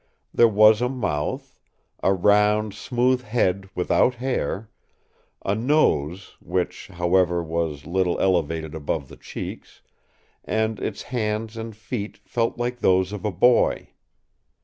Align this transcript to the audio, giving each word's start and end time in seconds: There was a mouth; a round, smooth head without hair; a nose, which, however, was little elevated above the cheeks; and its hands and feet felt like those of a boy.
There 0.33 0.47
was 0.47 0.81
a 0.81 0.89
mouth; 0.89 1.59
a 2.01 2.11
round, 2.11 2.73
smooth 2.73 3.21
head 3.21 3.69
without 3.75 4.15
hair; 4.15 4.71
a 5.45 5.53
nose, 5.53 6.37
which, 6.39 6.87
however, 6.87 7.43
was 7.43 7.85
little 7.85 8.19
elevated 8.19 8.73
above 8.73 9.09
the 9.09 9.15
cheeks; 9.17 9.83
and 10.43 10.79
its 10.79 11.03
hands 11.03 11.55
and 11.55 11.75
feet 11.75 12.17
felt 12.25 12.57
like 12.57 12.79
those 12.79 13.13
of 13.13 13.25
a 13.25 13.31
boy. 13.31 13.89